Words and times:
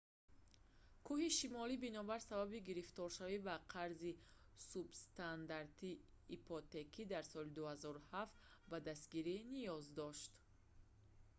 кӯҳи 1.07 1.29
шимолӣ 1.37 1.75
бинобар 1.85 2.21
сабаби 2.29 2.65
гирифторшавӣ 2.69 3.37
ба 3.47 3.55
қарзи 3.73 4.11
субстандарти 4.71 5.91
ипотекӣ 6.37 7.03
дар 7.13 7.23
соли 7.31 7.51
2007 7.59 8.69
ба 8.69 8.77
дастгирӣ 8.87 9.35
ниёз 9.55 9.85
дошт 9.99 10.31